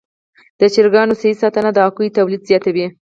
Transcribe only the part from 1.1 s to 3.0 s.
صحي ساتنه د هګیو تولید زیاتوي.